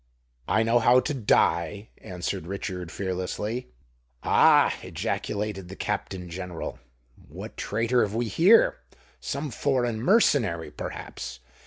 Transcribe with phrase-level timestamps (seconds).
[0.47, 3.67] "I know how to die," answered Richard, fearlessly.
[4.23, 6.79] "Ah!" ejaculated the Captain General.
[7.27, 8.79] "What traitor have we here?
[9.19, 11.39] Some foreign mercenary perhaps.